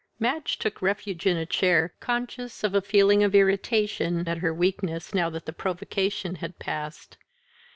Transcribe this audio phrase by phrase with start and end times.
[0.17, 5.13] Madge took refuge in a chair, conscious of a feeling of irritation at her weakness
[5.13, 7.17] now that the provocation had passed.